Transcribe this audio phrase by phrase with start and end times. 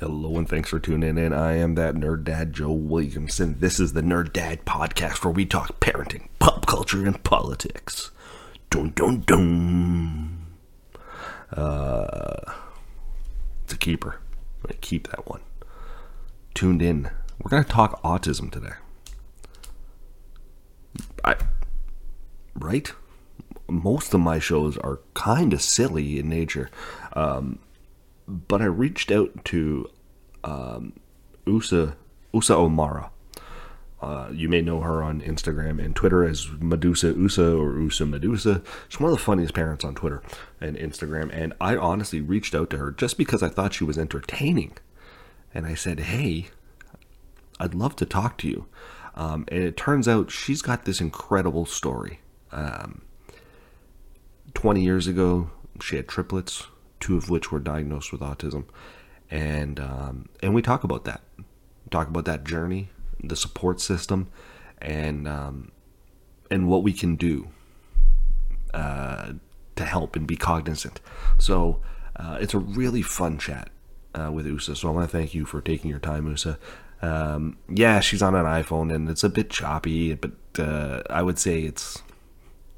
[0.00, 1.32] Hello and thanks for tuning in.
[1.32, 3.56] I am that nerd dad, Joe Williamson.
[3.58, 8.12] This is the Nerd Dad podcast where we talk parenting, pop culture, and politics.
[8.70, 10.46] Dun dun dun.
[11.50, 12.52] Uh,
[13.64, 14.20] it's a keeper.
[14.62, 15.40] I'm gonna keep that one.
[16.54, 17.10] Tuned in.
[17.42, 18.74] We're gonna talk autism today.
[21.24, 21.34] I
[22.54, 22.92] right.
[23.68, 26.70] Most of my shows are kind of silly in nature.
[27.14, 27.58] Um,
[28.28, 29.90] but I reached out to
[30.44, 30.92] um,
[31.46, 31.94] Usa
[32.32, 33.10] Usa Omara.
[34.00, 38.62] Uh, you may know her on Instagram and Twitter as Medusa Usa or Usa Medusa.
[38.88, 40.22] She's one of the funniest parents on Twitter
[40.60, 41.30] and Instagram.
[41.32, 44.76] And I honestly reached out to her just because I thought she was entertaining.
[45.52, 46.48] And I said, hey,
[47.58, 48.66] I'd love to talk to you.
[49.16, 52.20] Um, and it turns out she's got this incredible story.
[52.52, 53.02] Um,
[54.54, 55.50] 20 years ago,
[55.80, 56.68] she had triplets
[57.00, 58.64] two of which were diagnosed with autism,
[59.30, 61.22] and um, and we talk about that,
[61.90, 62.90] talk about that journey,
[63.22, 64.28] the support system,
[64.80, 65.72] and um,
[66.50, 67.48] and what we can do
[68.74, 69.32] uh,
[69.76, 71.00] to help and be cognizant.
[71.38, 71.80] So
[72.16, 73.70] uh, it's a really fun chat
[74.14, 74.74] uh, with Usa.
[74.74, 76.56] So I want to thank you for taking your time, Usa.
[77.00, 81.38] Um, yeah, she's on an iPhone and it's a bit choppy, but uh, I would
[81.38, 82.02] say it's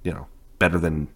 [0.02, 0.26] you know
[0.58, 1.08] better than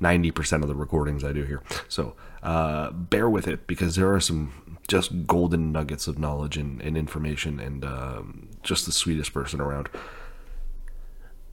[0.00, 1.62] 90% of the recordings I do here.
[1.88, 6.80] So uh, bear with it because there are some just golden nuggets of knowledge and,
[6.82, 9.88] and information and um, just the sweetest person around.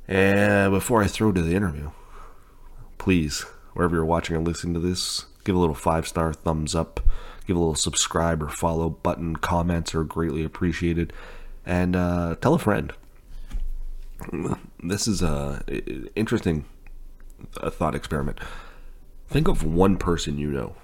[0.08, 1.91] And before I throw to the interview,
[2.97, 3.41] please,
[3.74, 7.00] wherever you're watching or listening to this, give a little five star thumbs up,
[7.47, 9.38] give a little subscribe or follow button.
[9.38, 11.13] Comments are greatly appreciated.
[11.66, 12.91] And uh, tell a friend.
[14.84, 15.63] This is a
[16.16, 16.66] interesting
[17.57, 18.40] a thought experiment.
[19.28, 20.75] Think of one person you know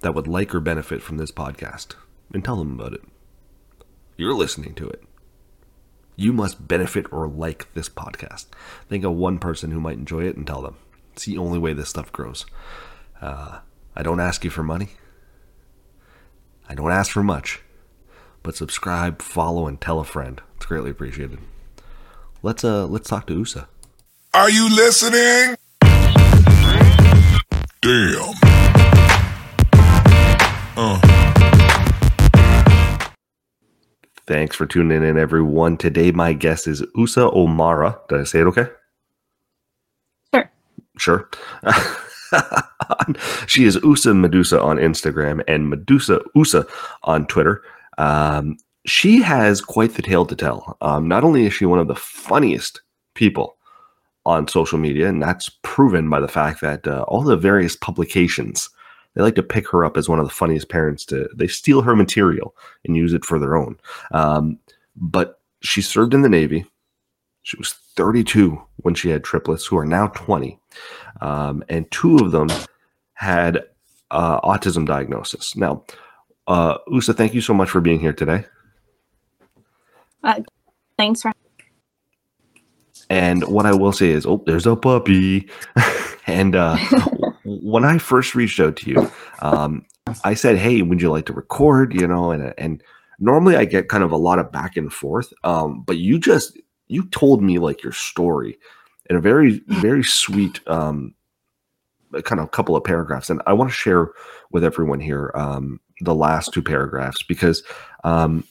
[0.00, 1.94] that would like or benefit from this podcast
[2.32, 3.02] and tell them about it.
[4.16, 5.02] You're listening to it.
[6.16, 8.46] You must benefit or like this podcast.
[8.88, 10.76] Think of one person who might enjoy it and tell them.
[11.12, 12.46] It's the only way this stuff grows.
[13.20, 13.58] Uh,
[13.94, 14.90] I don't ask you for money.
[16.68, 17.60] I don't ask for much.
[18.42, 20.40] But subscribe, follow, and tell a friend.
[20.56, 21.38] It's greatly appreciated.
[22.42, 23.64] Let's uh let's talk to USA.
[24.32, 25.55] Are you listening?
[27.86, 28.34] Damn.
[30.76, 31.00] Uh.
[34.26, 35.76] Thanks for tuning in, everyone.
[35.76, 37.96] Today, my guest is Usa Omara.
[38.08, 38.66] Did I say it okay?
[40.34, 40.50] Sure.
[40.98, 41.30] Sure.
[43.46, 46.64] she is Usa Medusa on Instagram and Medusa Usa
[47.04, 47.62] on Twitter.
[47.98, 50.76] Um, she has quite the tale to tell.
[50.80, 52.80] Um, not only is she one of the funniest
[53.14, 53.55] people
[54.26, 58.68] on social media, and that's proven by the fact that uh, all the various publications
[59.14, 61.06] they like to pick her up as one of the funniest parents.
[61.06, 62.54] To they steal her material
[62.84, 63.78] and use it for their own.
[64.12, 64.58] Um,
[64.94, 66.66] but she served in the Navy.
[67.42, 70.58] She was 32 when she had triplets, who are now 20,
[71.20, 72.48] um, and two of them
[73.14, 73.64] had
[74.10, 75.56] uh, autism diagnosis.
[75.56, 75.84] Now,
[76.48, 78.44] uh, Usa, thank you so much for being here today.
[80.24, 80.42] Uh,
[80.98, 81.32] thanks for
[83.08, 85.48] and what I will say is, oh, there's a puppy.
[86.26, 86.76] and uh,
[87.44, 89.84] when I first reached out to you, um,
[90.24, 91.94] I said, hey, would you like to record?
[91.94, 92.82] You know, and and
[93.18, 96.58] normally I get kind of a lot of back and forth, um, but you just
[96.88, 98.58] you told me like your story
[99.08, 101.14] in a very very sweet um,
[102.22, 104.10] kind of couple of paragraphs, and I want to share
[104.52, 107.62] with everyone here um, the last two paragraphs because
[108.04, 108.44] um,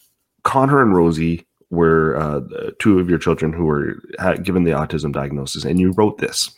[0.44, 2.42] Connor and Rosie were uh,
[2.80, 3.96] two of your children who were
[4.44, 6.52] given the autism diagnosis, and you wrote this.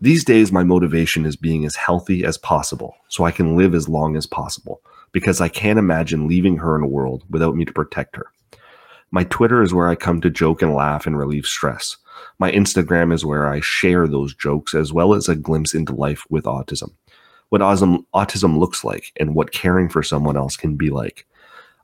[0.00, 3.88] These days, my motivation is being as healthy as possible so I can live as
[3.88, 4.82] long as possible
[5.12, 8.26] because I can't imagine leaving her in a world without me to protect her.
[9.10, 11.96] My Twitter is where I come to joke and laugh and relieve stress.
[12.38, 16.24] My Instagram is where I share those jokes as well as a glimpse into life
[16.28, 16.92] with autism.
[17.50, 21.26] What autism, autism looks like and what caring for someone else can be like.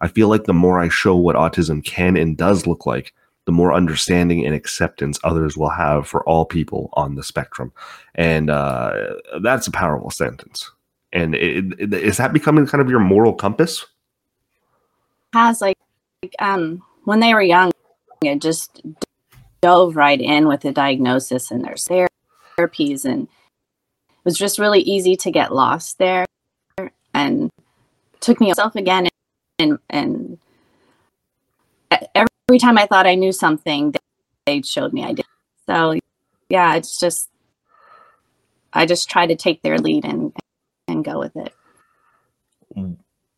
[0.00, 3.12] I feel like the more I show what autism can and does look like,
[3.47, 7.73] the more understanding and acceptance others will have for all people on the spectrum.
[8.14, 10.70] And uh, that's a powerful sentence.
[11.12, 13.85] And it, it, is that becoming kind of your moral compass?
[15.32, 15.76] has like
[16.38, 17.73] um when they were young,
[18.23, 18.82] it just
[19.61, 22.08] dove right in with the diagnosis and their
[22.58, 26.26] therapies and it was just really easy to get lost there
[27.14, 27.50] and
[28.20, 29.06] took me myself again
[29.61, 30.39] and and
[32.15, 33.95] every time I thought I knew something,
[34.47, 35.27] they showed me I did.
[35.67, 35.99] So
[36.49, 37.29] yeah, it's just
[38.73, 40.33] I just try to take their lead and
[40.89, 41.55] and go with it.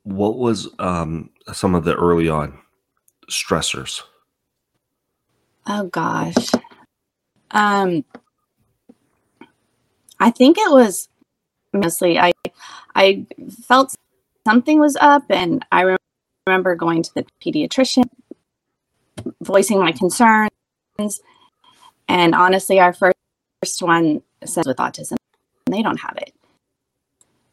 [0.05, 2.59] What was um, some of the early on
[3.31, 4.03] stressors?
[5.67, 6.51] Oh gosh.
[7.51, 8.05] Um
[10.19, 11.09] I think it was
[11.73, 12.33] mostly I
[12.95, 13.27] I
[13.67, 13.95] felt
[14.47, 15.97] something was up and I
[16.47, 18.05] remember going to the pediatrician
[19.43, 20.50] voicing my concerns
[22.09, 23.15] and honestly our first
[23.81, 25.17] one says with autism
[25.67, 26.35] they don't have it.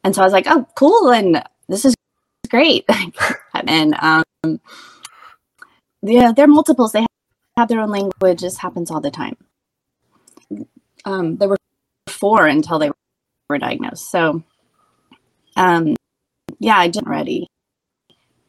[0.03, 1.95] And so I was like, "Oh, cool and this is
[2.50, 2.86] great."
[3.53, 4.59] and um
[6.01, 6.94] yeah, they're multiples.
[6.94, 7.06] They
[7.57, 8.41] have their own language.
[8.41, 9.36] This happens all the time.
[11.06, 11.57] Um, there were
[12.07, 12.89] four until they
[13.50, 14.09] were diagnosed.
[14.09, 14.44] So,
[15.57, 15.95] um,
[16.59, 17.47] yeah, I didn't ready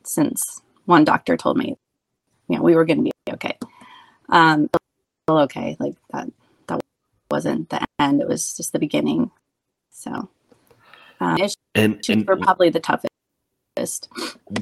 [0.04, 1.76] since one doctor told me,
[2.48, 3.56] you know, we were going to be okay.
[4.28, 4.68] Um,
[5.28, 6.28] okay, like that.
[6.66, 6.80] That
[7.30, 8.20] wasn't the end.
[8.20, 9.30] It was just the beginning.
[9.90, 10.28] So,
[11.20, 11.38] um,
[11.74, 13.08] and, and were probably the toughest.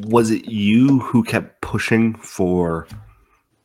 [0.01, 2.87] Was it you who kept pushing for?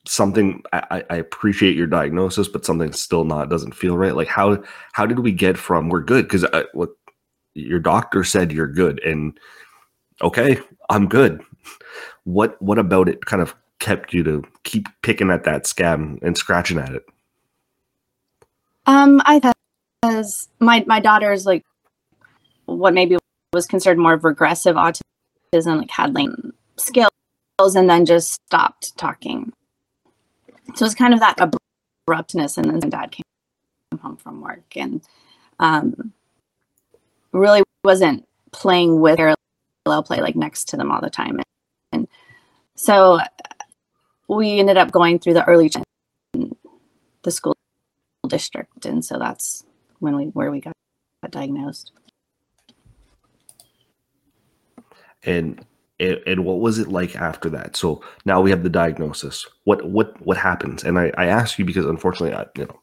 [0.05, 4.15] something I, I, appreciate your diagnosis, but something still not doesn't feel right.
[4.15, 4.61] Like how
[4.91, 6.89] how did we get from we're good because what
[7.53, 9.39] your doctor said you're good and
[10.21, 10.59] okay
[10.89, 11.41] I'm good.
[12.23, 16.37] What what about it kind of kept you to keep picking at that scab and
[16.37, 17.03] scratching at it?
[18.85, 19.53] Um, I
[20.01, 21.63] because my my daughter is like
[22.65, 23.17] what maybe
[23.53, 26.29] was considered more of regressive autism, like had like
[26.77, 27.11] skills,
[27.59, 29.53] and then just stopped talking
[30.75, 31.39] so it's kind of that
[32.07, 35.01] abruptness and then dad came home from work and
[35.59, 36.13] um,
[37.31, 39.19] really wasn't playing with
[39.83, 41.39] parallel play like next to them all the time.
[41.91, 42.07] And,
[42.75, 43.19] so
[44.27, 45.71] we ended up going through the early
[46.33, 47.55] the school
[48.27, 48.85] district.
[48.85, 49.63] And so that's
[49.99, 50.73] when we where we got,
[51.29, 51.91] diagnosed.
[55.23, 55.65] And
[55.99, 57.77] and, what was it like after that?
[57.77, 59.47] So now we have the diagnosis.
[59.63, 60.83] What what what happens?
[60.83, 62.79] And i, I ask you because unfortunately i you know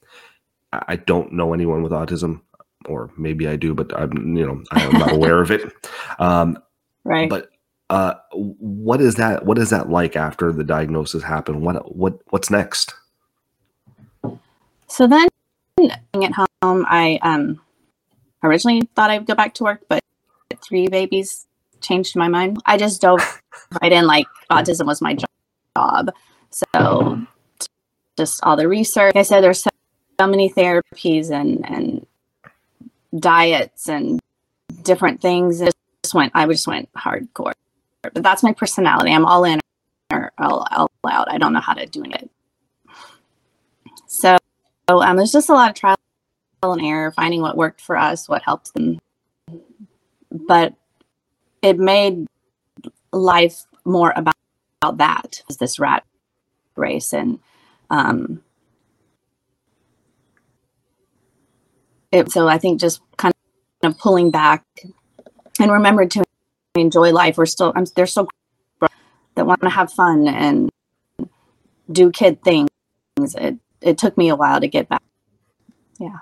[0.72, 2.42] I don't know anyone with autism
[2.86, 5.70] or maybe i do but i'm you know i'm not aware of it.
[6.18, 6.56] Um,
[7.04, 7.50] right but
[7.90, 12.50] uh, what is that what is that like after the diagnosis happened what what what's
[12.50, 12.94] next
[14.86, 15.28] so then
[15.80, 16.32] at
[16.62, 17.60] home i um
[18.44, 20.00] originally thought i'd go back to work but
[20.62, 21.46] three babies
[21.80, 22.60] changed my mind.
[22.66, 23.42] I just dove
[23.82, 25.16] right in like autism was my
[25.76, 26.12] job.
[26.50, 27.20] So
[28.16, 29.14] just all the research.
[29.14, 29.70] Like I said there's so,
[30.18, 32.06] so many therapies and and
[33.18, 34.20] diets and
[34.82, 35.62] different things.
[36.10, 37.52] Just went I just went hardcore.
[38.02, 39.12] But that's my personality.
[39.12, 39.60] I'm all in
[40.12, 41.30] or all, all out.
[41.30, 42.28] I don't know how to do it.
[44.06, 44.36] So
[44.88, 45.96] um, there's just a lot of trial
[46.62, 48.98] and error, finding what worked for us, what helped them.
[50.32, 50.74] But
[51.62, 52.26] it made
[53.12, 54.34] life more about,
[54.82, 56.04] about that this rat
[56.76, 57.38] race and
[57.90, 58.40] um
[62.12, 63.34] it, so i think just kind
[63.82, 64.64] of pulling back
[65.58, 66.24] and remember to
[66.74, 68.28] enjoy life we're still I'm, they're still
[69.34, 70.70] that want to have fun and
[71.90, 72.68] do kid things
[73.18, 75.02] it it took me a while to get back
[75.98, 76.18] yeah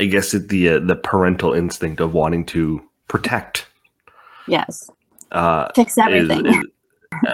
[0.00, 3.66] i guess it the uh, the parental instinct of wanting to protect
[4.46, 4.90] Yes.
[5.32, 6.46] Uh, Fix everything.
[6.46, 6.64] Is, is,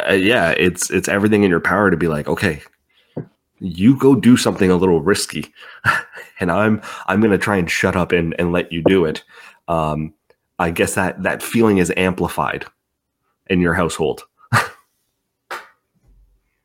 [0.08, 2.62] uh, yeah, it's it's everything in your power to be like, okay,
[3.58, 5.52] you go do something a little risky,
[6.40, 9.22] and I'm I'm gonna try and shut up and and let you do it.
[9.68, 10.14] Um,
[10.62, 12.64] I guess that that feeling is amplified
[13.48, 14.22] in your household.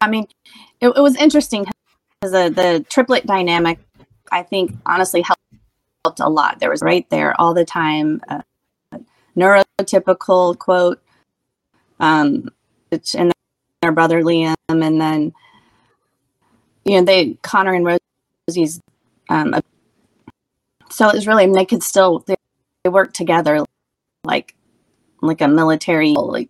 [0.02, 0.28] I mean,
[0.80, 1.66] it, it was interesting
[2.22, 3.80] because the the triplet dynamic,
[4.32, 5.42] I think, honestly helped
[6.06, 6.60] helped a lot.
[6.60, 8.22] There was right there all the time.
[8.30, 8.42] Uh,
[9.36, 11.02] neurotypical quote,
[12.00, 12.50] um,
[12.92, 13.34] and
[13.82, 15.34] their brother Liam, and then
[16.86, 18.00] you know they Connor and
[18.48, 18.80] Rosie's.
[19.30, 19.56] Um,
[20.90, 22.36] so it was really, I mean, they could still they,
[22.84, 23.66] they work together,
[24.28, 24.56] like
[25.22, 26.50] like a military, like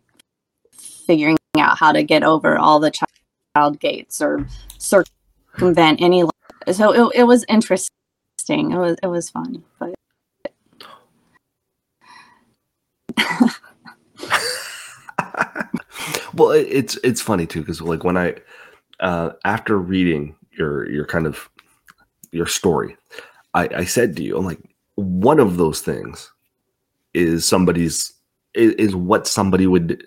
[0.71, 2.91] figuring out how to get over all the
[3.55, 4.45] child gates or
[4.77, 6.23] circumvent any.
[6.71, 7.89] So it, it was interesting.
[8.49, 9.95] It was it was fun, but
[16.33, 18.35] well, it's it's funny too because like when I
[18.99, 21.49] uh, after reading your your kind of
[22.31, 22.97] your story,
[23.53, 24.59] I, I said to you, I'm like
[24.95, 26.31] one of those things
[27.17, 28.13] is somebody's
[28.53, 30.03] is, is what somebody would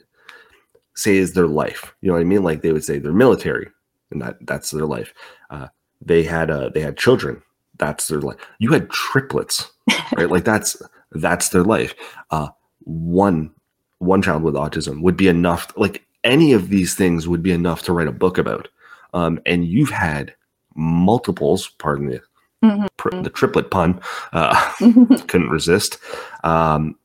[0.94, 1.94] say is their life.
[2.00, 2.42] You know what I mean?
[2.42, 3.68] Like they would say they're military,
[4.10, 5.12] and that that's their life.
[5.50, 5.68] Uh,
[6.00, 7.42] they had uh, they had children.
[7.78, 8.36] That's their life.
[8.58, 9.70] You had triplets,
[10.16, 10.30] right?
[10.30, 10.80] like that's
[11.12, 11.94] that's their life.
[12.30, 12.48] Uh,
[12.84, 13.50] one
[13.98, 15.72] one child with autism would be enough.
[15.76, 18.68] Like any of these things would be enough to write a book about.
[19.14, 20.34] Um, and you've had
[20.76, 21.68] multiples.
[21.78, 22.20] Pardon the
[22.62, 22.88] Mhm.
[22.96, 24.00] pr- the triplet pun.
[24.32, 24.54] Uh,
[25.28, 25.98] couldn't resist.
[26.44, 26.96] Um,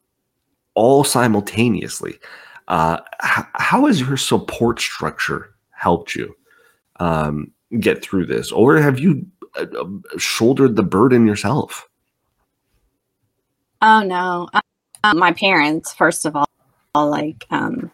[0.74, 2.20] all simultaneously.
[2.68, 6.36] Uh, h- how has your support structure helped you
[7.00, 9.86] um, get through this, or have you uh, uh,
[10.18, 11.88] shouldered the burden yourself?
[13.82, 14.50] Oh no,
[15.04, 16.48] um, my parents first of all,
[16.96, 17.92] like um,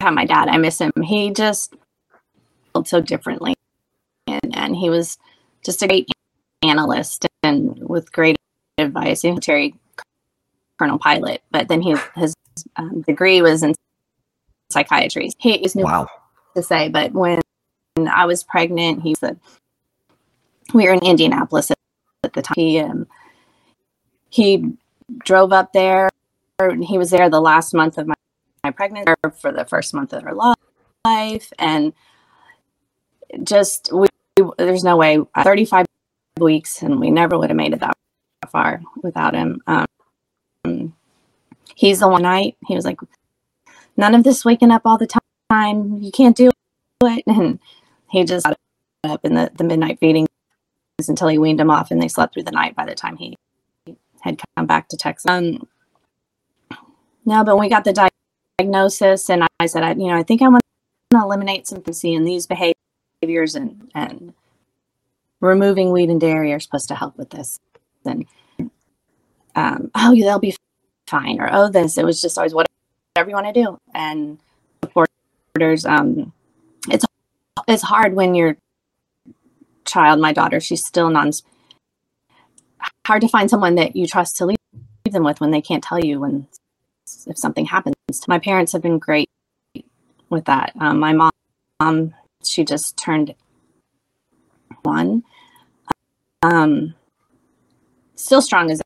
[0.00, 0.48] my dad.
[0.48, 0.92] I miss him.
[1.02, 1.74] He just
[2.72, 3.54] felt so differently,
[4.26, 5.18] and and he was
[5.62, 6.08] just a great
[6.76, 8.36] analyst and with great
[8.78, 9.24] advice.
[9.24, 9.74] A military
[10.78, 12.34] colonel pilot, but then he his
[12.76, 13.74] um, degree was in
[14.70, 15.30] psychiatry.
[15.38, 16.08] He is new Wow.
[16.54, 17.40] to say, but when
[18.10, 19.38] I was pregnant, he said
[20.74, 21.78] we were in Indianapolis at,
[22.24, 22.54] at the time.
[22.56, 23.06] He um,
[24.28, 24.72] he
[25.18, 26.10] drove up there.
[26.58, 28.14] And he was there the last month of my,
[28.64, 31.92] my pregnancy, for the first month of her life, and
[33.42, 34.06] just we.
[34.58, 35.18] There's no way.
[35.44, 35.85] 35
[36.40, 37.96] weeks, and we never would have made it that
[38.50, 39.60] far without him.
[39.66, 40.94] Um,
[41.74, 43.00] he's the one night he was like,
[43.96, 45.08] none of this waking up all the
[45.50, 45.98] time.
[46.00, 47.24] You can't do it.
[47.26, 47.58] And
[48.10, 48.56] he just got
[49.04, 50.28] up in the, the midnight feedings
[51.06, 53.36] until he weaned him off and they slept through the night by the time he
[54.20, 55.28] had come back to Texas.
[55.28, 55.68] Um,
[57.26, 58.10] no, but we got the
[58.58, 60.62] diagnosis and I said, I, you know, I think I want
[61.10, 64.32] to eliminate some seeing these behaviors and, and
[65.40, 67.58] removing wheat and dairy are supposed to help with this.
[68.04, 68.26] And,
[69.54, 70.56] um, oh, they'll be
[71.06, 71.40] fine.
[71.40, 73.78] Or, oh, this, it was just always whatever you want to do.
[73.94, 74.38] And
[74.82, 76.32] supporters, um,
[76.88, 77.04] it's,
[77.66, 78.56] it's hard when your
[79.84, 81.32] child, my daughter, she's still non,
[83.06, 84.58] hard to find someone that you trust to leave
[85.10, 86.46] them with when they can't tell you when
[87.26, 87.94] if something happens.
[88.26, 89.30] My parents have been great
[90.28, 90.72] with that.
[90.80, 91.30] Um, my mom,
[91.80, 93.34] um, she just turned
[94.86, 95.22] one.
[96.42, 96.94] Um,
[98.14, 98.80] still strong as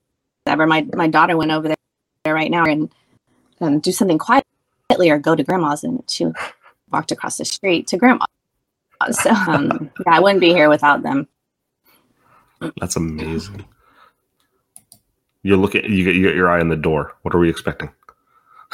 [0.47, 0.66] ever.
[0.66, 2.92] My my daughter went over there right now and
[3.61, 6.26] um, do something quietly or go to grandma's, and she
[6.90, 8.26] walked across the street to grandma.
[9.12, 11.28] So um, yeah, I wouldn't be here without them.
[12.78, 13.64] That's amazing.
[15.42, 15.85] You're looking.
[15.85, 17.16] You get you get your eye on the door.
[17.23, 17.90] What are we expecting?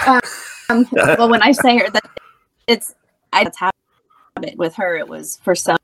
[0.07, 0.21] Um,
[0.93, 2.05] well, when I say her, that
[2.67, 2.95] it's
[3.33, 4.97] I that's habit with her.
[4.97, 5.77] It was for so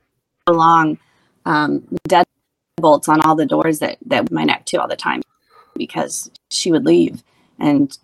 [0.49, 0.99] long
[1.45, 2.27] um, dead
[2.77, 5.23] bolts on all the doors that that my neck to all the time
[5.77, 7.23] because she would leave
[7.59, 7.99] and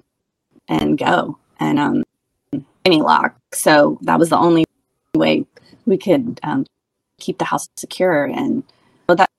[0.69, 2.05] and go and um
[2.89, 3.37] any lock.
[3.53, 4.65] So that was the only
[5.15, 5.45] way
[5.87, 6.67] we could um,
[7.19, 8.25] keep the house secure.
[8.25, 8.63] And
[9.09, 9.31] so that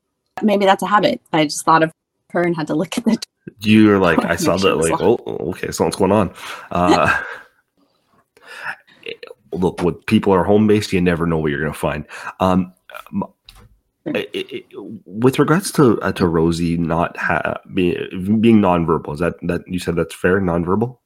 [0.41, 1.21] maybe that's a habit.
[1.33, 1.91] I just thought of
[2.31, 3.17] her and had to look at the
[3.59, 4.75] You're like, I saw that.
[4.75, 5.19] Like, oh,
[5.51, 6.33] okay, something's going on.
[6.71, 7.21] Uh,
[9.51, 12.05] look, when people are home based, you never know what you're going to find.
[12.39, 12.73] Um,
[14.05, 14.65] it- it-
[15.05, 19.79] with regards to uh, to Rosie not ha- being being nonverbal, is that that you
[19.79, 20.39] said that's fair?
[20.39, 20.97] Nonverbal.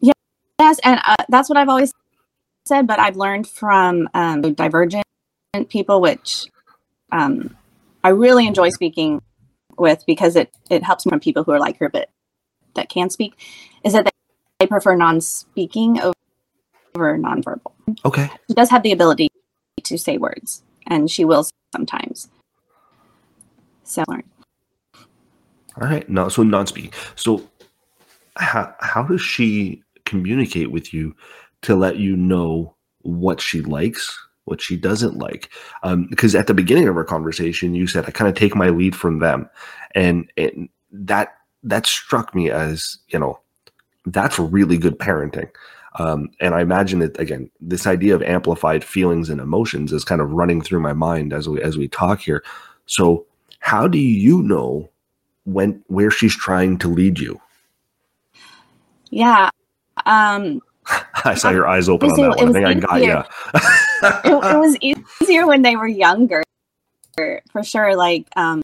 [0.00, 0.12] Yeah.
[0.58, 1.92] Yes, and uh, that's what I've always
[2.64, 2.86] said.
[2.86, 5.04] But I've learned from um, divergent
[5.68, 6.46] people, which
[7.10, 7.56] um,
[8.04, 9.20] I really enjoy speaking
[9.76, 12.08] with because it it helps from people who are like her, but
[12.74, 13.34] that can speak.
[13.84, 14.10] Is that they,
[14.60, 16.14] they prefer non-speaking over,
[16.94, 17.72] over nonverbal.
[18.04, 18.30] Okay.
[18.48, 19.28] She does have the ability
[19.82, 22.28] to say words, and she will sometimes.
[23.84, 26.08] So All right.
[26.08, 26.92] No, so non-speaking.
[27.16, 27.48] So
[28.36, 31.14] how how does she communicate with you
[31.62, 35.50] to let you know what she likes, what she doesn't like?
[35.82, 38.68] Um, because at the beginning of our conversation, you said I kind of take my
[38.68, 39.48] lead from them,
[39.94, 43.38] and and that that struck me as you know
[44.06, 45.50] that's really good parenting.
[45.98, 50.20] Um, and I imagine that again, this idea of amplified feelings and emotions is kind
[50.20, 52.42] of running through my mind as we as we talk here.
[52.86, 53.26] So,
[53.58, 54.88] how do you know
[55.44, 57.40] when where she's trying to lead you?
[59.12, 59.50] yeah,
[60.06, 60.60] um,
[61.24, 62.48] I saw your eyes open on that one.
[62.48, 63.24] I think I got easier.
[64.24, 64.40] you.
[64.40, 64.76] it, it was
[65.20, 66.42] easier when they were younger
[67.14, 68.62] for sure like um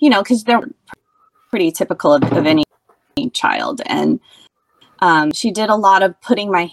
[0.00, 0.60] you know because they're
[1.50, 2.64] pretty typical of, of any
[3.32, 4.18] child and
[5.00, 6.70] um she did a lot of putting my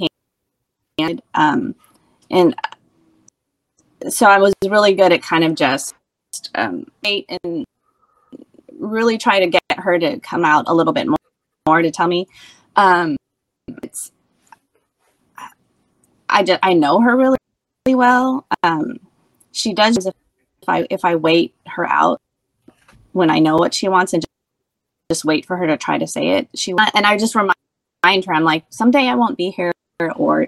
[0.99, 1.75] hand, Um,
[2.29, 2.55] and
[4.09, 5.93] so I was really good at kind of just
[6.55, 7.65] um, wait and
[8.79, 11.17] really try to get her to come out a little bit more,
[11.67, 12.27] more to tell me.
[12.75, 13.17] Um,
[13.83, 14.11] it's
[16.29, 17.37] I just I know her really,
[17.85, 18.47] really well.
[18.63, 18.99] Um,
[19.51, 20.13] she does if
[20.67, 22.21] I if I wait her out
[23.11, 24.31] when I know what she wants and just,
[25.09, 26.47] just wait for her to try to say it.
[26.55, 27.55] She and I just remind
[28.03, 29.71] her I'm like someday I won't be here
[30.15, 30.47] or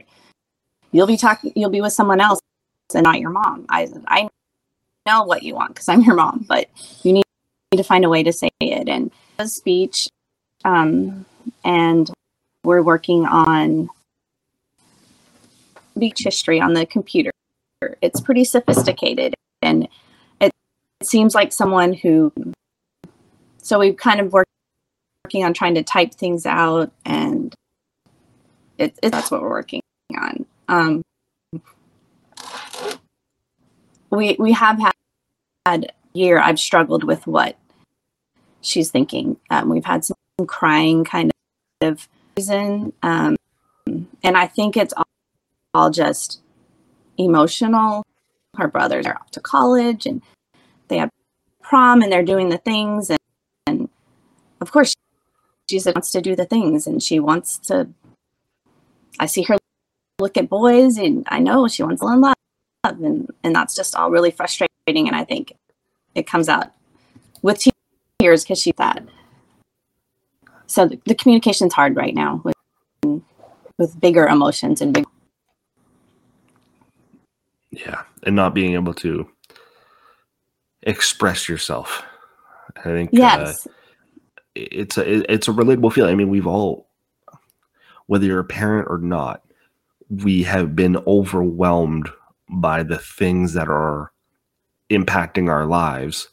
[0.91, 2.39] you'll be talking you'll be with someone else
[2.93, 3.65] and not your mom.
[3.69, 4.27] I I
[5.05, 6.69] know what you want because I'm your mom, but
[7.03, 7.23] you need
[7.73, 9.11] to find a way to say it and
[9.45, 10.09] speech
[10.63, 11.25] um,
[11.65, 12.09] and
[12.63, 13.89] we're working on
[15.97, 17.31] beach history on the computer.
[18.01, 19.87] It's pretty sophisticated and
[20.39, 20.51] it,
[21.01, 22.31] it seems like someone who
[23.57, 24.49] so we've kind of worked
[25.33, 27.55] working on trying to type things out and
[28.77, 29.81] it, it that's what we're working
[30.15, 30.45] on.
[30.67, 31.01] Um,
[34.09, 34.93] we we have had,
[35.65, 37.57] had year I've struggled with what
[38.61, 39.37] she's thinking.
[39.49, 41.31] Um, we've had some crying kind
[41.81, 43.35] of reason, um,
[43.87, 45.07] and I think it's all,
[45.73, 46.41] all just
[47.17, 48.03] emotional.
[48.57, 50.21] Her brothers are off to college, and
[50.89, 51.09] they have
[51.61, 53.19] prom, and they're doing the things, and,
[53.67, 53.89] and
[54.61, 54.93] of course,
[55.79, 57.87] she wants to do the things, and she wants to.
[59.19, 59.57] I see her
[60.19, 62.35] look at boys, and I know she wants to learn love,
[62.83, 65.07] and and that's just all really frustrating.
[65.07, 65.53] And I think
[66.15, 66.71] it comes out
[67.41, 67.63] with
[68.19, 69.03] tears because she's that.
[70.67, 72.55] So the, the communication's hard right now with
[73.77, 75.05] with bigger emotions and big.
[77.71, 79.27] Yeah, and not being able to
[80.83, 82.03] express yourself.
[82.77, 83.69] I think uh, yes, uh,
[84.55, 86.11] it's a it's a relatable feeling.
[86.11, 86.87] I mean, we've all,
[88.07, 89.43] whether you're a parent or not,
[90.09, 92.09] we have been overwhelmed
[92.49, 94.11] by the things that are
[94.89, 96.29] impacting our lives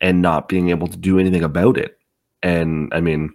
[0.00, 1.98] and not being able to do anything about it.
[2.42, 3.30] And I mean,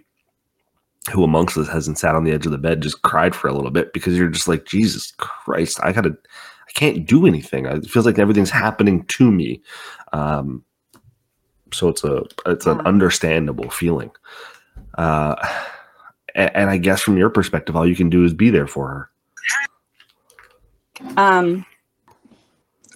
[1.12, 3.54] who amongst us hasn't sat on the edge of the bed just cried for a
[3.54, 7.66] little bit because you're just like Jesus Christ, I gotta, I can't do anything.
[7.66, 9.62] It feels like everything's happening to me.
[10.12, 10.64] Um,
[11.72, 14.10] so it's a it's an understandable feeling.
[14.96, 15.34] Uh,
[16.34, 18.88] and, and I guess from your perspective, all you can do is be there for
[18.88, 19.10] her.
[21.16, 21.66] Um,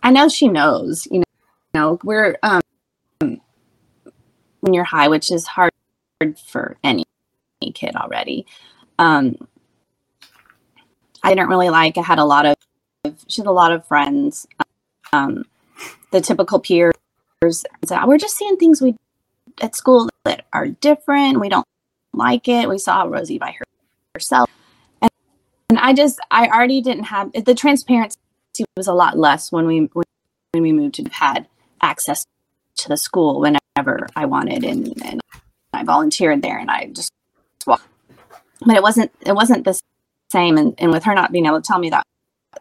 [0.03, 1.07] I know she knows.
[1.11, 1.25] You know,
[1.75, 2.63] you know we're um,
[4.61, 5.73] when you're high, which is hard
[6.47, 7.05] for any,
[7.63, 8.47] any kid already.
[8.99, 9.37] Um,
[11.23, 11.99] I didn't really like.
[11.99, 12.57] I had a lot of.
[13.29, 14.47] She had a lot of friends.
[15.13, 15.45] Um,
[16.13, 16.95] the typical peers.
[17.43, 18.97] We're just seeing things we
[19.63, 21.41] at school that are different.
[21.41, 21.67] We don't
[22.13, 22.69] like it.
[22.69, 23.65] We saw Rosie by her,
[24.15, 24.51] herself,
[25.01, 25.11] and,
[25.71, 28.17] and I just I already didn't have the transparency
[28.77, 31.47] was a lot less when we when we moved to had
[31.81, 32.27] access
[32.77, 35.21] to the school whenever I wanted, and, and
[35.73, 37.11] I volunteered there, and I just
[37.67, 37.87] walked.
[38.67, 39.81] But it wasn't it wasn't the
[40.31, 42.07] same, and, and with her not being able to tell me that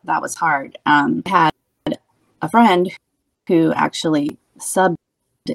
[0.06, 0.78] that was hard.
[0.86, 1.52] Um, I
[1.86, 2.00] had
[2.42, 2.90] a friend
[3.48, 4.96] who actually subbed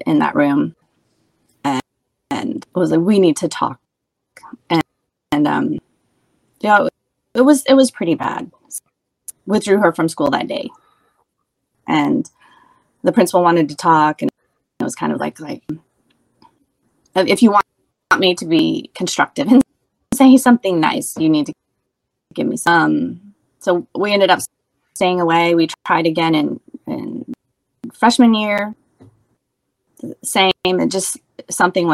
[0.05, 0.75] in that room,
[1.63, 1.81] and,
[2.29, 3.79] and was like, "We need to talk,"
[4.69, 4.83] and
[5.31, 5.79] and um,
[6.59, 6.87] yeah,
[7.33, 8.51] it was it was pretty bad.
[9.45, 10.69] Withdrew her from school that day,
[11.87, 12.29] and
[13.03, 14.31] the principal wanted to talk, and
[14.79, 15.63] it was kind of like like
[17.15, 17.65] if you want
[18.19, 19.63] me to be constructive and
[20.13, 21.53] say something nice, you need to
[22.33, 23.33] give me some.
[23.59, 24.39] So we ended up
[24.93, 25.55] staying away.
[25.55, 27.33] We tried again in, in
[27.93, 28.75] freshman year.
[30.23, 31.17] Same, and just
[31.49, 31.93] something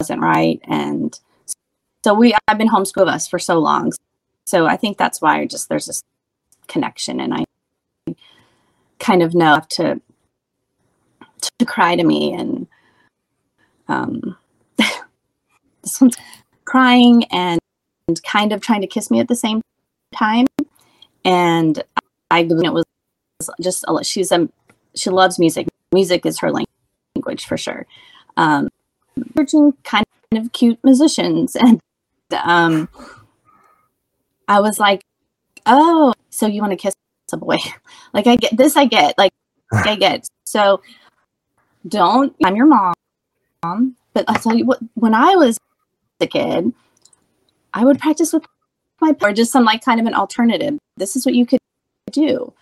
[0.00, 1.18] wasn't right, and
[2.04, 3.92] so we I've been homeschooled us for so long.
[4.46, 6.02] So I think that's why just there's this
[6.66, 8.14] connection, and I
[8.98, 10.00] kind of know to
[11.58, 12.66] to cry to me and
[13.88, 14.36] um,
[14.76, 16.16] this one's
[16.64, 17.58] crying and
[18.08, 19.60] and kind of trying to kiss me at the same
[20.14, 20.46] time.
[21.24, 21.82] And
[22.30, 22.84] i it was
[23.60, 24.48] just she's a
[24.94, 25.68] she loves music.
[25.92, 26.68] Music is her language
[27.44, 27.86] for sure.
[28.36, 28.68] Um
[29.84, 31.56] kind of cute musicians.
[31.60, 31.80] And
[32.44, 32.88] um
[34.46, 35.02] i was like
[35.66, 36.94] oh so you want to kiss
[37.32, 37.58] a boy?
[38.12, 39.32] Like i get this i get like
[39.72, 40.28] i get.
[40.44, 40.80] So
[41.86, 42.94] don't i'm your mom.
[43.64, 45.58] Mom but i'll tell you what when i was
[46.20, 46.72] a kid
[47.74, 48.44] i would practice with
[49.00, 50.78] my or just some like kind of an alternative.
[50.96, 51.60] This is what you could
[52.12, 52.52] do.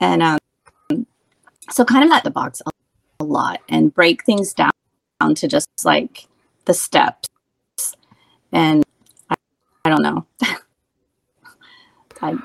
[0.00, 0.38] And um
[1.70, 2.62] so kind of let the box
[3.20, 4.70] a, lot and break things down,
[5.20, 6.26] down to just like
[6.64, 7.28] the steps
[8.52, 8.84] and
[9.28, 9.34] i,
[9.84, 10.26] I don't know
[12.22, 12.36] I,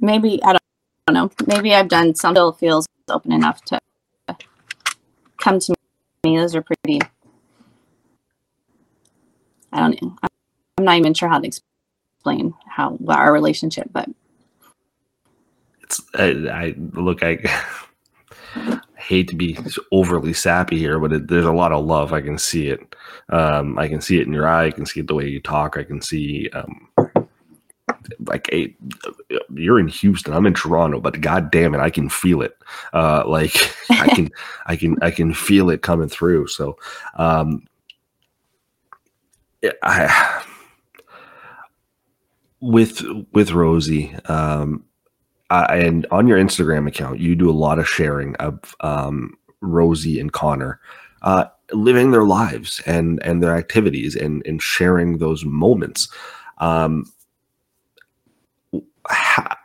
[0.00, 0.62] maybe I don't,
[1.06, 1.46] I don't know.
[1.46, 3.80] Maybe I've done some still feels open enough to
[5.38, 5.74] come to
[6.24, 6.36] me.
[6.36, 7.00] Those are pretty.
[9.72, 10.16] I don't know.
[10.22, 14.08] I'm not even sure how to explain how our relationship, but
[15.82, 17.38] it's I, I look I
[19.06, 19.56] hate to be
[19.92, 22.12] overly sappy here, but it, there's a lot of love.
[22.12, 22.94] I can see it.
[23.30, 24.66] Um, I can see it in your eye.
[24.66, 25.76] I can see it the way you talk.
[25.76, 26.88] I can see um,
[28.26, 28.74] like a,
[29.54, 30.32] you're in Houston.
[30.32, 32.56] I'm in Toronto, but god damn it, I can feel it.
[32.92, 34.30] Uh, like I can,
[34.66, 36.48] I can, I can feel it coming through.
[36.48, 36.76] So,
[37.14, 37.66] um,
[39.82, 40.42] I
[42.60, 44.84] with with Rosie, um,
[45.50, 50.18] uh, and on your Instagram account, you do a lot of sharing of um, Rosie
[50.18, 50.80] and Connor
[51.22, 56.08] uh, living their lives and and their activities and and sharing those moments.
[56.58, 57.12] Um,
[59.08, 59.56] how,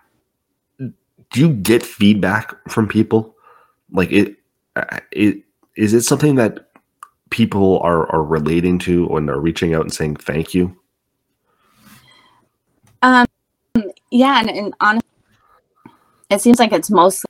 [0.77, 3.35] do you get feedback from people?
[3.91, 4.35] Like it,
[4.75, 5.43] uh, it
[5.77, 6.69] is it something that
[7.29, 10.75] people are are relating to and are reaching out and saying thank you?
[13.01, 13.25] Um,
[14.11, 15.00] yeah, and, and honestly,
[16.31, 17.27] it seems like it's mostly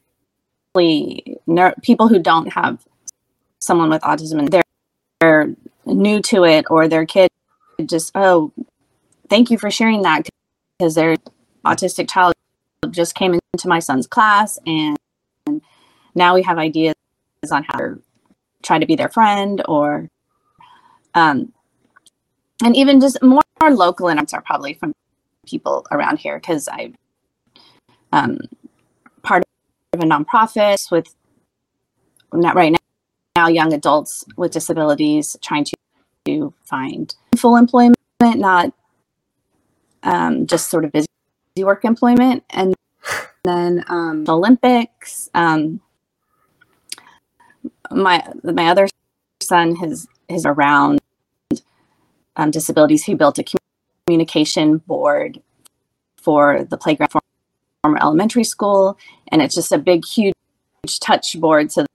[1.48, 2.86] ner- people who don't have
[3.60, 4.64] someone with autism and they're,
[5.20, 7.30] they're new to it or their kid
[7.86, 8.52] just oh
[9.30, 10.30] thank you for sharing that
[10.78, 11.16] because their
[11.66, 12.34] autistic child
[12.92, 14.98] just came into my son's class and,
[16.14, 16.94] now we have ideas
[17.52, 18.02] on how to
[18.64, 20.10] try to be their friend or
[21.16, 21.54] um
[22.64, 24.94] and even just more, more local and are probably from
[25.48, 26.92] people around here because I
[28.12, 28.40] um
[29.92, 31.14] part of a nonprofit with
[32.34, 32.78] not right now,
[33.36, 35.74] now young adults with disabilities trying to,
[36.26, 38.74] to find full employment, not
[40.04, 41.08] um, just sort of busy
[41.58, 42.44] work employment.
[42.52, 42.74] And
[43.44, 45.30] then um, the Olympics.
[45.34, 45.82] Um,
[47.90, 48.88] my my other
[49.42, 51.02] son has is around
[52.38, 53.04] um, disabilities.
[53.04, 53.46] He built a
[54.08, 55.42] communication board
[56.16, 57.10] for the playground
[57.84, 58.98] former elementary school,
[59.32, 60.34] and it's just a big, huge,
[61.00, 61.86] touch board so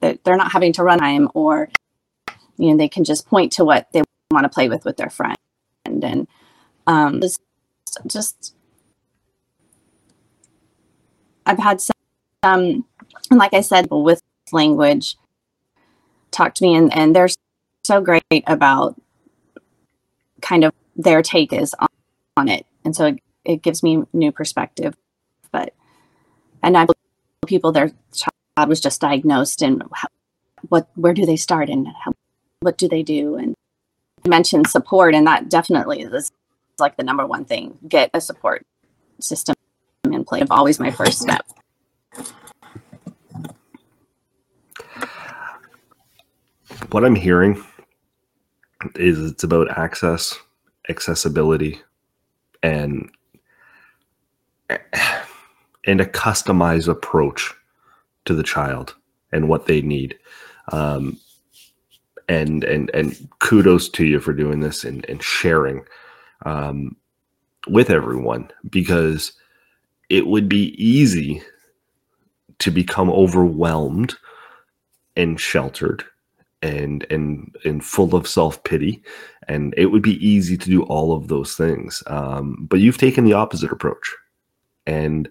[0.00, 1.68] that they're not having to run time or
[2.56, 5.10] you know they can just point to what they want to play with with their
[5.10, 5.36] friend
[5.84, 6.28] and
[6.86, 7.40] um, just,
[8.06, 8.54] just
[11.44, 11.94] I've had some,
[12.42, 12.84] um,
[13.30, 15.16] and like I said, with language
[16.30, 17.28] talk to me and, and they're
[17.84, 19.00] so great about
[20.42, 21.88] kind of their take is on,
[22.36, 22.66] on it.
[22.84, 24.94] And so it, it gives me new perspective.
[25.50, 25.72] But,
[26.62, 26.96] and I believe
[27.46, 30.08] people their child was just diagnosed and how,
[30.68, 32.12] what, where do they start and how,
[32.60, 33.36] what do they do?
[33.36, 33.54] And
[34.26, 35.14] mention support.
[35.14, 36.30] And that definitely is
[36.78, 38.64] like the number one thing, get a support
[39.20, 39.54] system
[40.04, 40.46] in place.
[40.50, 41.44] Always my first step.
[46.90, 47.62] What I'm hearing
[48.94, 50.38] is it's about access,
[50.88, 51.80] accessibility,
[52.62, 53.10] and
[55.88, 57.54] and a customized approach
[58.26, 58.94] to the child
[59.32, 60.16] and what they need.
[60.70, 61.18] Um,
[62.28, 65.82] and and and kudos to you for doing this and, and sharing
[66.44, 66.94] um,
[67.66, 69.32] with everyone because
[70.10, 71.42] it would be easy
[72.58, 74.14] to become overwhelmed
[75.16, 76.04] and sheltered
[76.60, 79.02] and and and full of self-pity.
[79.48, 82.02] And it would be easy to do all of those things.
[82.08, 84.14] Um, but you've taken the opposite approach.
[84.86, 85.30] And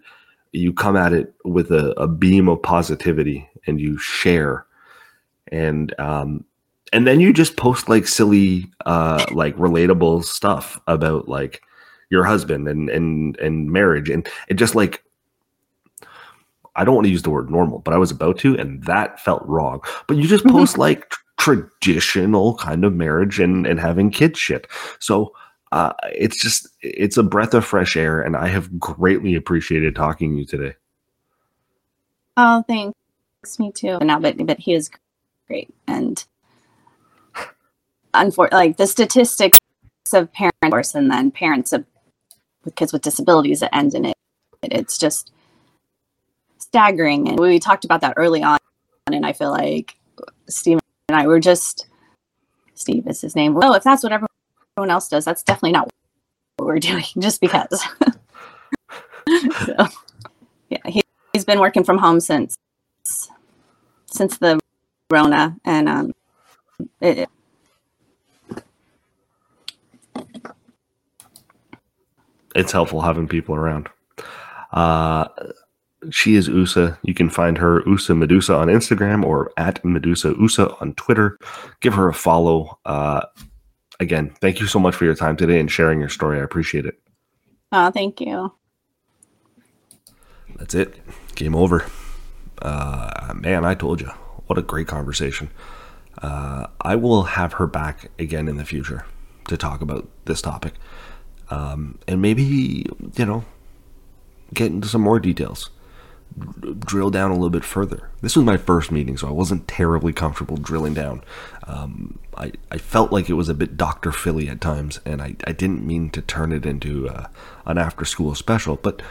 [0.57, 4.65] you come at it with a, a beam of positivity and you share
[5.51, 6.43] and um,
[6.93, 11.61] and then you just post like silly uh like relatable stuff about like
[12.09, 15.03] your husband and and and marriage and it just like
[16.77, 19.19] I don't want to use the word normal, but I was about to, and that
[19.19, 19.81] felt wrong.
[20.07, 20.55] But you just mm-hmm.
[20.55, 24.67] post like traditional kind of marriage and and having kids shit.
[24.99, 25.33] So
[25.71, 30.33] uh, it's just it's a breath of fresh air, and I have greatly appreciated talking
[30.33, 30.75] to you today.
[32.37, 32.95] Oh, thanks.
[33.59, 33.97] Me too.
[33.99, 34.89] Now, but but he is
[35.47, 36.23] great, and
[38.13, 39.59] unfortunately, like the statistics
[40.13, 41.85] of parents and then parents of
[42.63, 44.15] with kids with disabilities that end in it,
[44.63, 45.31] it's just
[46.59, 47.27] staggering.
[47.27, 48.59] And we talked about that early on,
[49.07, 49.95] and I feel like
[50.47, 51.87] Steve and I were just
[52.73, 53.57] Steve is his name.
[53.61, 54.27] Oh, if that's what everyone
[54.85, 55.89] else does, that's definitely not
[56.57, 57.03] what we're doing.
[57.19, 57.81] Just because.
[59.65, 59.87] so,
[60.69, 61.01] yeah, he,
[61.33, 62.57] has been working from home since
[64.07, 64.59] since the
[65.11, 66.13] Rona, and um,
[66.99, 67.29] it,
[72.55, 73.87] it's helpful having people around.
[74.71, 75.27] Uh,
[76.09, 76.97] she is Usa.
[77.03, 81.37] You can find her Usa Medusa on Instagram or at Medusa Usa on Twitter.
[81.81, 82.79] Give her a follow.
[82.85, 83.21] Uh,
[83.99, 86.39] again, thank you so much for your time today and sharing your story.
[86.39, 86.99] I appreciate it.
[87.71, 88.53] Oh, thank you.
[90.55, 90.95] That's it.
[91.35, 91.85] Game over.
[92.61, 94.09] Uh, man, I told you.
[94.47, 95.49] What a great conversation.
[96.21, 99.05] Uh, I will have her back again in the future
[99.49, 100.73] to talk about this topic.
[101.49, 103.45] Um, and maybe, you know,
[104.53, 105.69] get into some more details.
[106.79, 108.09] Drill down a little bit further.
[108.21, 111.23] This was my first meeting, so I wasn't terribly comfortable drilling down.
[111.65, 114.11] Um, I, I felt like it was a bit Dr.
[114.11, 117.27] Philly at times, and I, I didn't mean to turn it into uh,
[117.65, 119.01] an after school special, but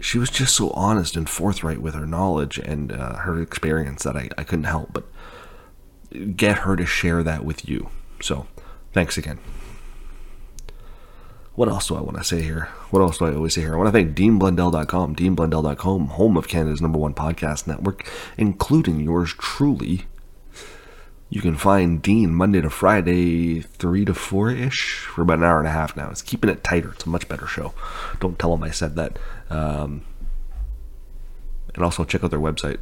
[0.00, 4.16] she was just so honest and forthright with her knowledge and uh, her experience that
[4.16, 5.06] I, I couldn't help but
[6.36, 7.88] get her to share that with you.
[8.20, 8.46] So,
[8.92, 9.38] thanks again.
[11.58, 12.68] What else do I want to say here?
[12.90, 13.74] What else do I always say here?
[13.74, 19.34] I want to thank DeanBlundell.com, DeanBlundell.com, home of Canada's number one podcast network, including yours
[19.36, 20.06] truly.
[21.28, 25.58] You can find Dean Monday to Friday, 3 to 4 ish, for about an hour
[25.58, 26.08] and a half now.
[26.10, 26.92] It's keeping it tighter.
[26.92, 27.74] It's a much better show.
[28.20, 29.18] Don't tell them I said that.
[29.50, 30.02] Um,
[31.74, 32.78] and also check out their website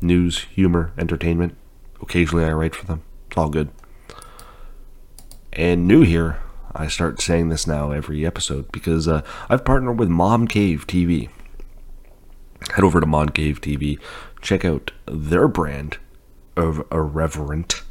[0.00, 1.56] news, humor, entertainment.
[2.00, 3.04] Occasionally I write for them.
[3.28, 3.70] It's all good.
[5.52, 6.40] And new here,
[6.74, 11.28] I start saying this now every episode because uh, I've partnered with Mom Cave TV.
[12.74, 13.98] Head over to Mom Cave TV,
[14.40, 15.98] check out their brand
[16.56, 17.82] of irreverent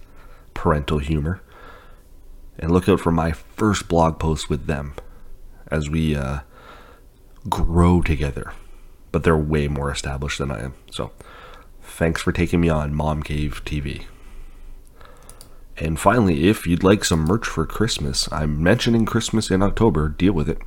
[0.53, 1.41] parental humor,
[2.57, 4.93] and look out for my first blog post with them
[5.69, 6.39] as we uh,
[7.49, 8.53] grow together.
[9.11, 10.73] But they're way more established than I am.
[10.89, 11.11] So
[11.81, 14.05] thanks for taking me on Mom Cave TV.
[15.81, 20.09] And finally, if you'd like some merch for Christmas, I'm mentioning Christmas in October.
[20.09, 20.59] Deal with it.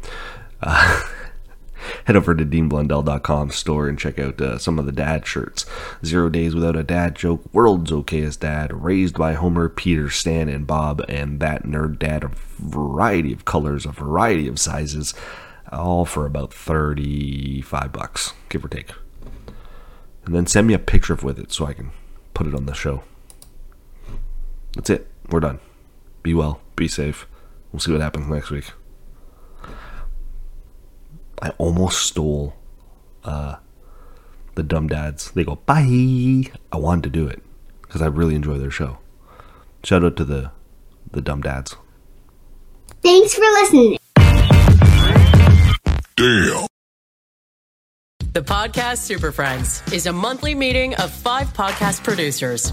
[0.61, 1.03] Uh,
[2.07, 5.66] head over to deanblundell.com store and check out uh, some of the dad shirts.
[6.05, 10.66] Zero Days Without a Dad Joke, World's Okayest Dad, Raised by Homer, Peter, Stan, and
[10.66, 15.14] Bob, and That Nerd Dad, a variety of colors, a variety of sizes,
[15.70, 18.90] all for about 35 bucks, give or take.
[20.24, 21.92] And then send me a picture of with it so I can
[22.33, 23.05] put it on the show.
[24.74, 25.06] That's it.
[25.30, 25.60] We're done.
[26.22, 26.60] Be well.
[26.76, 27.26] Be safe.
[27.72, 28.70] We'll see what happens next week.
[31.42, 32.54] I almost stole
[33.24, 33.56] uh,
[34.54, 35.30] the Dumb Dads.
[35.32, 36.44] They go, bye.
[36.72, 37.42] I wanted to do it
[37.82, 38.98] because I really enjoy their show.
[39.82, 40.50] Shout out to the,
[41.10, 41.76] the Dumb Dads.
[43.02, 43.98] Thanks for listening.
[46.16, 46.66] Damn.
[48.32, 52.72] The podcast Super Friends is a monthly meeting of five podcast producers.